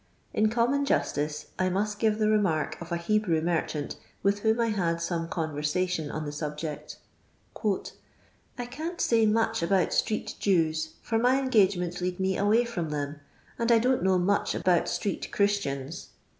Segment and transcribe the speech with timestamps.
[0.33, 4.59] In common justice I must give the remark of a Hebrew mer chant with whom
[4.59, 6.97] I had some conversation on the subject:—
[8.09, 13.19] *' I can't say much about street Jews, for my engagements lead me away from them,
[13.59, 16.07] and I don't know much about street Christians.